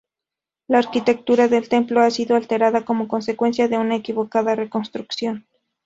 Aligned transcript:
La 0.67 0.79
arquitectura 0.79 1.47
del 1.47 1.69
templo 1.69 2.01
ha 2.01 2.09
sido 2.09 2.35
alterada 2.35 2.83
como 2.85 3.07
consecuencia 3.07 3.67
de 3.67 3.77
una 3.77 3.97
equivocada 3.97 4.55
reconstrucción. 4.55 5.45